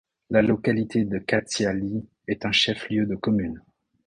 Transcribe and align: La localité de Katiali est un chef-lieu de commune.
La 0.31 0.41
localité 0.41 1.05
de 1.05 1.19
Katiali 1.19 2.09
est 2.27 2.43
un 2.47 2.51
chef-lieu 2.51 3.05
de 3.05 3.15
commune. 3.15 3.61